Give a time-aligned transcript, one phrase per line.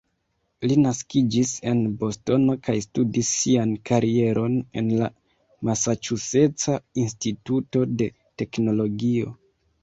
[0.69, 5.11] Li naskiĝis en Bostono kaj studis sian karieron en la
[5.71, 8.09] Masaĉuseca Instituto de
[8.45, 9.37] Teknologio.